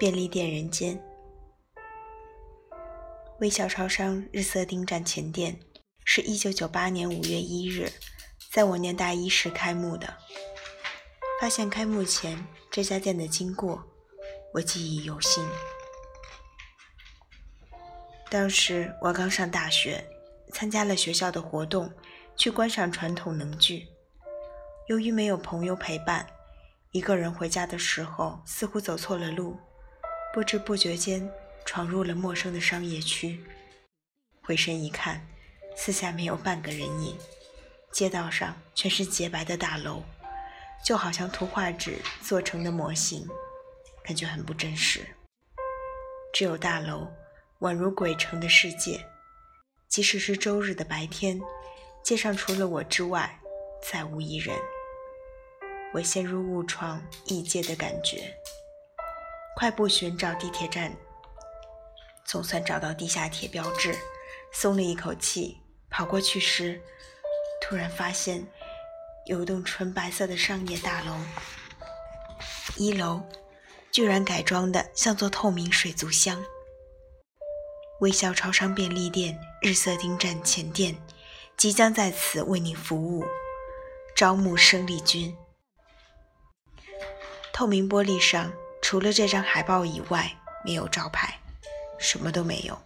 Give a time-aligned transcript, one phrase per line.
[0.00, 0.98] 便利店人间。
[3.38, 5.60] 微笑超商日色町站前店
[6.06, 7.92] 是一九九八年五月一日，
[8.50, 10.16] 在我念大一时开幕的。
[11.38, 13.84] 发现开幕前这家店的经过，
[14.54, 15.46] 我记忆犹新。
[18.30, 20.02] 当时我刚上大学，
[20.50, 21.92] 参加了学校的活动，
[22.36, 23.86] 去观赏传统能剧。
[24.88, 26.26] 由于没有朋友陪伴，
[26.90, 29.58] 一个人回家的时候似乎走错了路，
[30.32, 31.28] 不知不觉间
[31.64, 33.44] 闯入了陌生的商业区。
[34.42, 35.26] 回身一看，
[35.76, 37.18] 四下没有半个人影，
[37.90, 40.04] 街道上全是洁白的大楼，
[40.84, 43.26] 就好像图画纸做成的模型，
[44.04, 45.00] 感觉很不真实。
[46.32, 47.08] 只有大楼，
[47.58, 49.04] 宛如鬼城的世界。
[49.88, 51.40] 即使是周日的白天，
[52.04, 53.40] 街上除了我之外，
[53.90, 54.56] 再无一人。
[55.92, 58.32] 我陷入误闯异界的感觉，
[59.56, 60.96] 快步寻找地铁站，
[62.24, 63.94] 总算找到地下铁标志，
[64.52, 65.60] 松了一口气。
[65.90, 66.80] 跑过去时，
[67.60, 68.46] 突然发现
[69.26, 71.16] 有栋纯白色的商业大楼，
[72.76, 73.20] 一楼
[73.90, 76.42] 居然改装的像座透明水族箱。
[78.00, 80.96] 微笑超商便利店日色町站前店
[81.56, 83.24] 即将在此为你服务，
[84.14, 85.36] 招募生力军。
[87.52, 88.52] 透明玻璃上，
[88.90, 91.38] 除了这张海报以外，没有招牌，
[91.96, 92.76] 什么都没有。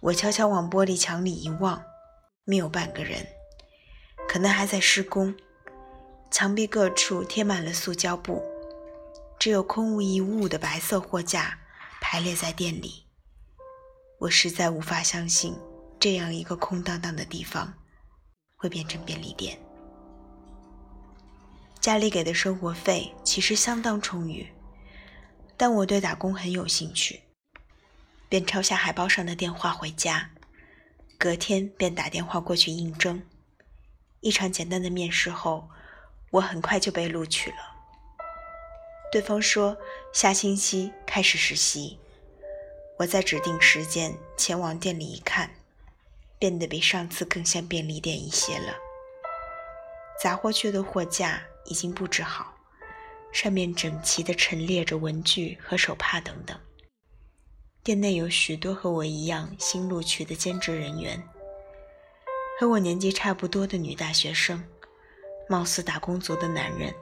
[0.00, 1.82] 我悄悄往玻璃墙里一望，
[2.44, 3.26] 没有半个人，
[4.28, 5.34] 可能还在施工。
[6.30, 8.44] 墙壁各处贴满了塑胶布，
[9.38, 11.58] 只有空无一物的白色货架
[12.02, 13.06] 排列在店里。
[14.18, 15.56] 我实在无法相信，
[15.98, 17.72] 这样一个空荡荡的地方
[18.56, 19.58] 会变成便利店。
[21.80, 24.46] 家里给的生活费其实相当充裕，
[25.56, 27.22] 但我对打工很有兴趣，
[28.28, 30.30] 便抄下海报上的电话回家，
[31.18, 33.22] 隔天便打电话过去应征。
[34.20, 35.68] 一场简单的面试后，
[36.30, 37.56] 我很快就被录取了。
[39.10, 39.76] 对方说
[40.12, 41.98] 下星期开始实习。
[42.98, 45.50] 我在指定时间前往店里一看，
[46.38, 48.74] 变得比上次更像便利店一些了。
[50.20, 51.42] 杂货区的货架。
[51.64, 52.56] 已经布置好，
[53.32, 56.58] 上面整齐地陈列着文具和手帕等等。
[57.82, 61.20] 店内有许多和我一样新录取的兼职人员，
[62.60, 64.62] 和我年纪差不多的女大学生，
[65.48, 66.94] 貌似打工族的男人，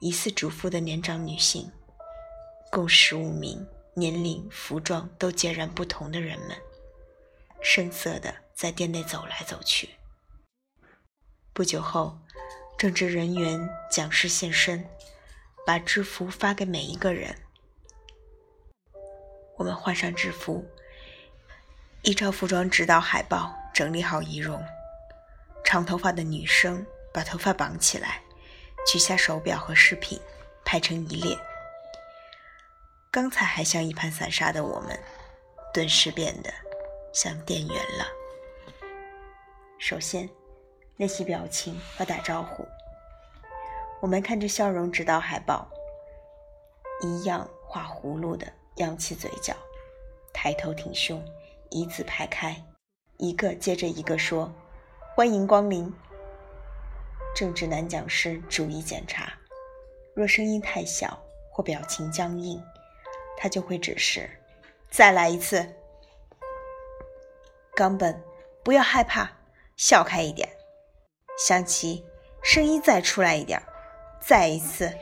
[0.00, 1.70] 疑似主妇的年长女性，
[2.72, 6.56] 共十五名，年龄、服装都截然不同的人们，
[7.60, 9.90] 声色地在店内走来走去。
[11.52, 12.18] 不久后。
[12.78, 14.82] 政治人员讲师现身，
[15.66, 17.34] 把制服发给每一个人。
[19.56, 20.64] 我们换上制服，
[22.02, 24.62] 依照服装指导海报整理好仪容。
[25.64, 28.22] 长头发的女生把头发绑起来，
[28.86, 30.20] 取下手表和饰品，
[30.64, 31.38] 排成一列。
[33.10, 34.98] 刚才还像一盘散沙的我们，
[35.72, 36.52] 顿时变得
[37.12, 38.06] 像店员了。
[39.78, 40.28] 首先。
[40.96, 42.62] 练习表情和打招呼。
[44.00, 45.68] 我们看着笑容指导海报，
[47.02, 49.54] 一样画葫芦的扬起嘴角，
[50.32, 51.22] 抬头挺胸，
[51.68, 52.56] 一字排开，
[53.18, 54.50] 一个接着一个说
[55.14, 55.92] ：“欢迎光临。”
[57.36, 59.30] 正直男讲师逐一检查，
[60.14, 61.22] 若声音太小
[61.52, 62.58] 或表情僵硬，
[63.36, 64.30] 他就会指示
[64.90, 65.74] ：“再来一次。”
[67.76, 68.18] 冈本，
[68.64, 69.30] 不要害怕，
[69.76, 70.48] 笑开一点。
[71.38, 72.02] 香琪，
[72.42, 73.62] 声音再出来一点，
[74.20, 74.92] 再一次。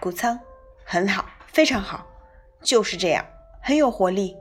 [0.00, 0.38] 谷仓，
[0.84, 2.06] 很好，非常好，
[2.62, 3.24] 就是这样，
[3.62, 4.36] 很有活力。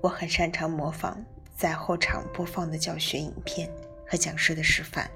[0.00, 1.24] 我很擅长模仿
[1.56, 3.70] 在后场播放的教学影片
[4.06, 5.10] 和讲师的示范。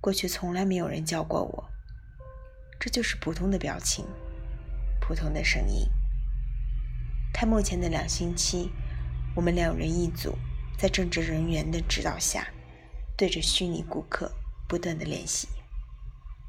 [0.00, 1.70] 过去从来没有人教过我，
[2.80, 4.04] 这就是普通的表情，
[5.00, 5.88] 普通的声音。
[7.32, 8.70] 开幕前的两星期，
[9.34, 10.36] 我们两人一组，
[10.76, 12.48] 在政治人员的指导下。
[13.14, 14.32] 对着虚拟顾客
[14.72, 15.48] 不断的练习，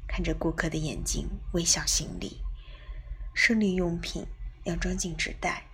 [0.08, 2.40] 看着顾客的眼睛，微笑行礼。
[3.34, 4.24] 生理用品
[4.62, 5.64] 要装进纸袋，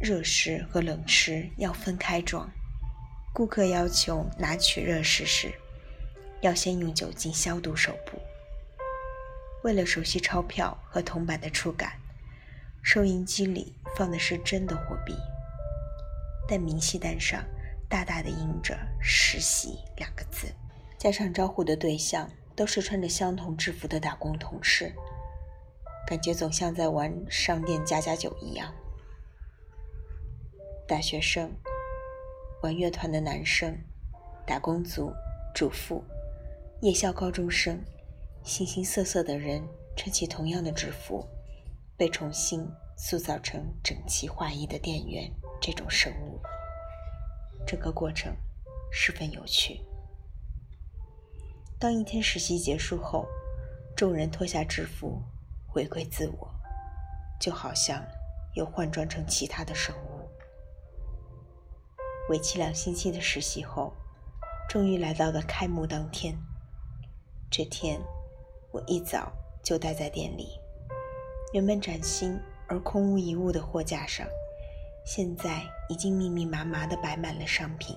[0.00, 2.50] 热食和冷食要分开装。
[3.34, 5.52] 顾客要求拿取热食时，
[6.40, 8.18] 要先用酒精消毒手部。
[9.64, 12.00] 为了熟悉钞票和铜板的触感，
[12.82, 15.14] 收银机里放的是真的货币，
[16.48, 17.44] 但明细单上。
[17.86, 20.52] 大大的印着“实习”两个字，
[21.04, 24.90] 加上招呼的对象都是穿着相同制服的打工同事。
[26.06, 28.74] 感觉总像在玩商店加加酒一样。
[30.88, 31.52] 大学生、
[32.62, 33.78] 玩乐团的男生、
[34.46, 35.12] 打工族、
[35.54, 36.02] 主妇、
[36.80, 37.78] 夜校高中生，
[38.42, 39.62] 形形色色的人
[39.94, 41.28] 穿起同样的制服，
[41.98, 42.66] 被重新
[42.96, 45.30] 塑造成整齐划一的店员
[45.60, 46.40] 这种生物。
[47.66, 48.34] 整个过程
[48.90, 49.78] 十分有趣。
[51.84, 53.26] 当一天实习结束后，
[53.94, 55.20] 众人脱下制服，
[55.68, 56.50] 回归自我，
[57.38, 58.02] 就好像
[58.54, 60.26] 又换装成其他的生物。
[62.30, 63.92] 为期两星期的实习后，
[64.66, 66.34] 终于来到了开幕当天。
[67.50, 68.00] 这天，
[68.72, 69.30] 我一早
[69.62, 70.58] 就待在店里，
[71.52, 74.26] 原本崭新而空无一物的货架上。
[75.04, 75.60] 现在
[75.90, 77.94] 已经密密麻麻地摆满了商品，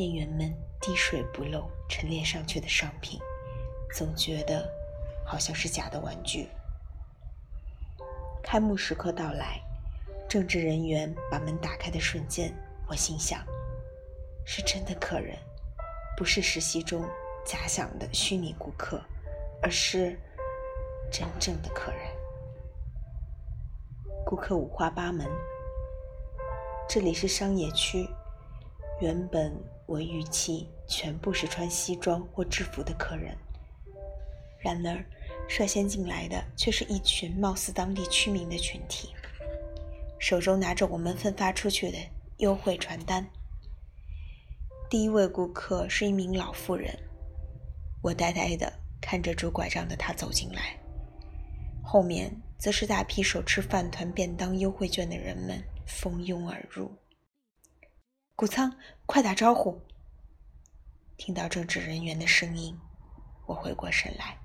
[0.00, 0.50] 店员们
[0.80, 3.20] 滴水不漏陈列上去的商品，
[3.94, 4.66] 总觉得
[5.26, 6.48] 好像是假的玩具。
[8.42, 9.60] 开幕时刻到来，
[10.26, 12.50] 政治人员把门打开的瞬间，
[12.88, 13.44] 我心想：
[14.46, 15.36] 是真的客人，
[16.16, 17.06] 不是实习中
[17.44, 19.02] 假想的虚拟顾客，
[19.62, 20.18] 而是
[21.12, 22.00] 真正的客人。
[24.24, 25.28] 顾客五花八门。
[26.88, 28.08] 这里是商业区，
[29.02, 29.54] 原本
[29.90, 33.36] 我预期全部是穿西装或制服的客人，
[34.60, 35.04] 然而
[35.48, 39.08] 率先进来的却是一群貌似当地居民的群体，
[40.20, 41.98] 手中拿着我们分发出去的
[42.36, 43.28] 优惠传单。
[44.88, 46.96] 第一位顾客是一名老妇人，
[48.00, 50.78] 我呆呆地看着拄拐杖的她走进来，
[51.82, 55.60] 后面则是大批手持饭团、便当优惠券的人们。
[55.84, 56.88] 蜂拥而入，
[58.40, 59.78] 谷仓，快打招呼！
[61.18, 62.74] 听到政治人员的声音，
[63.44, 64.38] 我回过神来。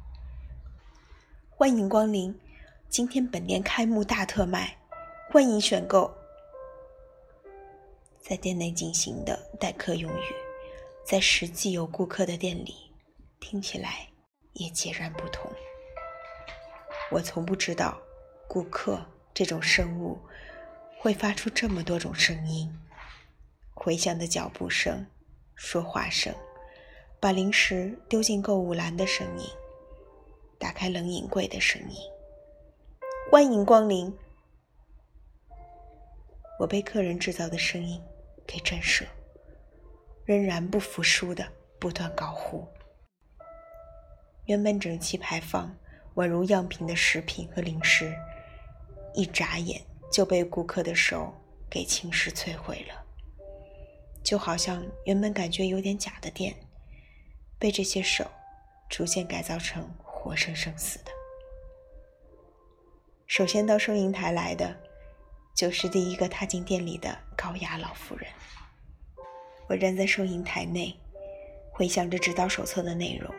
[1.50, 2.38] 欢迎光临，
[2.90, 4.76] 今天本店开幕大特卖，
[5.32, 6.14] 欢迎选购。
[8.20, 10.36] 在店内进行的待客用语，
[11.06, 12.92] 在实际有顾客的店里，
[13.40, 14.10] 听起来
[14.56, 15.50] 也截然不同。
[17.12, 17.98] 我从不知道，
[18.46, 20.20] 顾客这种生物。
[20.98, 22.76] 会发出这么多种声音，
[23.76, 25.06] 回响的脚步声、
[25.54, 26.34] 说话声、
[27.20, 29.46] 把零食丢进购物篮的声音、
[30.58, 31.98] 打开冷饮柜的声音。
[33.30, 34.12] 欢迎光临！
[36.58, 38.02] 我被客人制造的声音
[38.48, 39.06] 给震慑，
[40.24, 41.46] 仍然不服输的
[41.78, 42.66] 不断高呼。
[44.46, 45.78] 原本整齐排放、
[46.16, 48.16] 宛如样品的食品和零食，
[49.14, 49.80] 一眨眼。
[50.12, 51.34] 就被顾客的手
[51.70, 53.05] 给侵蚀摧毁了，
[54.26, 56.56] 就好像原本感觉有点假的店，
[57.60, 58.26] 被这些手
[58.90, 61.12] 逐渐改造成活生生死的。
[63.28, 64.76] 首先到收银台来的，
[65.56, 68.28] 就是第一个踏进店里的高雅老妇人。
[69.70, 71.00] 我站在收银台内，
[71.72, 73.34] 回想着指导手册的内容。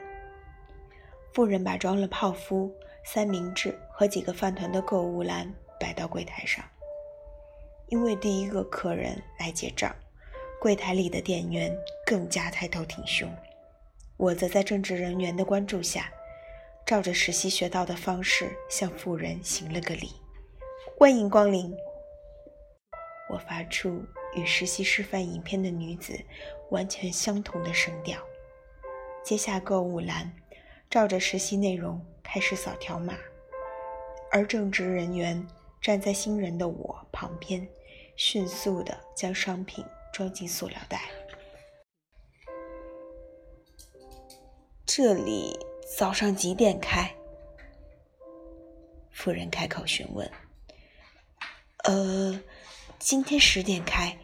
[1.35, 2.73] 妇人把装了泡芙、
[3.05, 5.53] 三明治和几个饭团的购物篮。
[5.79, 6.65] 摆到柜台上，
[7.89, 9.95] 因为第一个客人来结账，
[10.61, 13.31] 柜台里的店员更加抬头挺胸。
[14.17, 16.11] 我则在正职人员的关注下，
[16.85, 20.11] 照着实习学到的方式向妇人行了个礼
[20.99, 21.75] ：“欢迎光临。”
[23.29, 26.19] 我发出与实习示范影片的女子
[26.71, 28.19] 完全相同的声调，
[29.23, 30.33] 接下购物篮，
[30.89, 33.15] 照着实习内容开始扫条码，
[34.31, 35.47] 而正职人员。
[35.83, 37.65] 站在新人的我旁边，
[38.17, 41.03] 迅速地将商品装进塑料袋。
[44.87, 45.59] 这里
[45.97, 47.15] 早上几点开？
[49.11, 50.31] 夫人开口询问。
[51.85, 52.41] 呃，
[52.99, 54.19] 今天十点开。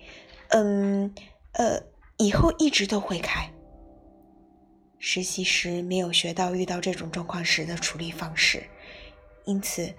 [0.48, 1.14] 嗯，
[1.52, 1.82] 呃，
[2.18, 3.52] 以后一直都会开。
[4.98, 8.64] 实习时没有学到遇到这种状况时的处理方式，
[9.44, 9.94] 因此。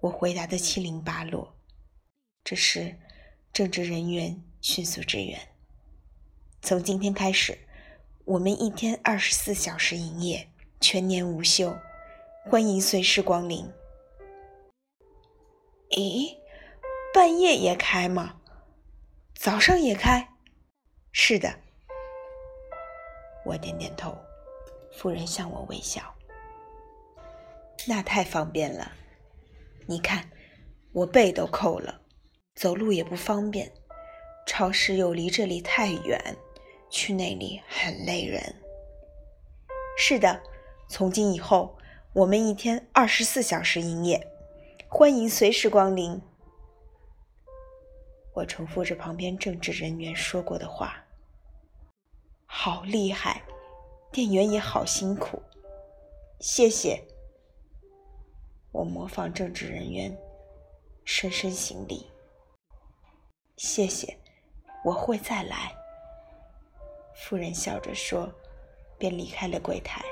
[0.00, 1.56] 我回答的七零八落。
[2.42, 2.94] 这时，
[3.54, 5.38] 政治人员迅速支援。
[6.62, 7.58] 从今天开始，
[8.24, 10.48] 我们一天二十四小时营业，
[10.80, 11.76] 全年无休，
[12.46, 13.70] 欢迎随时光临。
[15.90, 16.38] 咦，
[17.12, 18.40] 半夜也开吗？
[19.34, 20.30] 早上也开？
[21.12, 21.60] 是的。
[23.44, 24.16] 我点点头。
[24.92, 26.02] 夫人向我微笑。
[27.86, 28.92] 那太方便了。
[29.86, 30.30] 你看，
[30.92, 32.00] 我背都扣了，
[32.54, 33.70] 走路也不方便。
[34.46, 36.36] 超市又离这里太远，
[36.90, 38.54] 去那里很累人。
[39.98, 40.42] 是的，
[40.88, 41.76] 从今以后
[42.12, 44.26] 我们一天二十四小时营业，
[44.88, 46.20] 欢迎随时光临。
[48.34, 51.04] 我重复着旁边政治人员说过的话。
[52.46, 53.42] 好厉害，
[54.12, 55.40] 店员也好辛苦，
[56.40, 57.02] 谢谢。
[58.72, 60.16] 我模仿政治人员，
[61.04, 62.10] 深深行礼。
[63.56, 64.18] 谢谢，
[64.84, 65.74] 我会再来。
[67.14, 68.30] 夫人笑着说，
[68.98, 70.04] 便离开了柜台。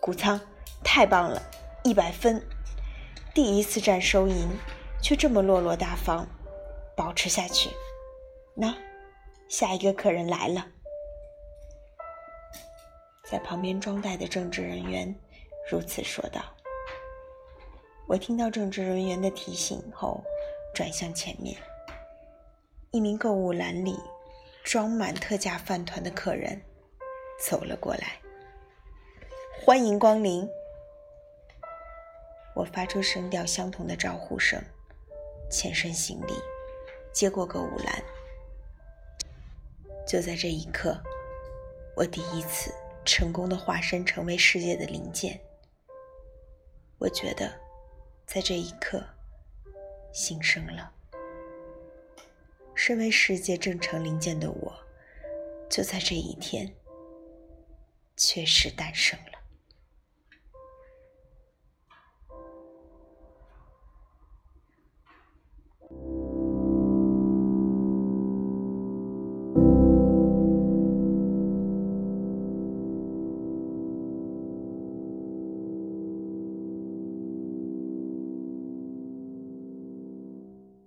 [0.00, 0.38] 谷仓，
[0.84, 1.42] 太棒了，
[1.82, 2.40] 一百分！
[3.34, 4.48] 第一次站收银，
[5.02, 6.26] 却这么落落大方，
[6.96, 7.70] 保持下去。
[8.54, 8.74] 那，
[9.48, 10.66] 下一个客人来了。
[13.24, 15.14] 在旁边装袋的政治人员
[15.70, 16.42] 如此说道。
[18.08, 20.20] 我听到政治人员的提醒后，
[20.74, 21.56] 转向前面。
[22.92, 23.96] 一名购物篮里
[24.64, 26.60] 装满特价饭团的客人
[27.40, 28.20] 走了过来。
[29.64, 30.48] 欢迎光临！
[32.52, 34.60] 我发出声调相同的招呼声，
[35.48, 36.32] 欠身行礼，
[37.12, 38.02] 接过购物篮。
[40.04, 41.00] 就在这一刻，
[41.96, 42.74] 我第一次。
[43.02, 45.40] 成功的化身成为世界的零件，
[46.98, 47.50] 我觉得，
[48.26, 49.02] 在这一刻，
[50.12, 50.92] 新生了。
[52.82, 54.72] 身为世界正常零件的我，
[55.68, 56.74] 就在这一天，
[58.16, 59.39] 确实诞生了。